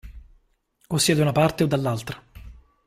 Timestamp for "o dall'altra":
1.63-2.19